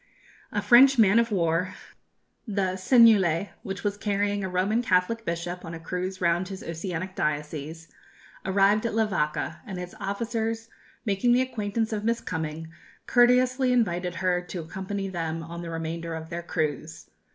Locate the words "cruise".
5.79-6.19, 16.41-17.07